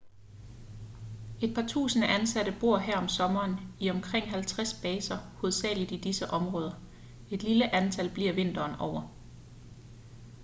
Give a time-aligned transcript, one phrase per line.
[1.43, 6.27] et par tusinde ansatte bor her om sommeren i omkring 50 baser hovedsagelig i disse
[6.31, 6.71] områder
[7.31, 9.07] et lille antal bliver vinteren over